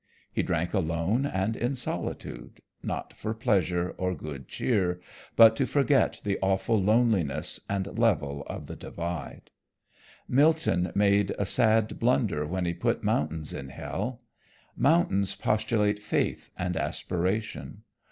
[0.33, 4.99] He drank alone and in solitude not for pleasure or good cheer,
[5.35, 9.51] but to forget the awful loneliness and level of the Divide.
[10.27, 14.23] Milton made a sad blunder when he put mountains in hell.
[14.75, 17.83] Mountains postulate faith and aspiration.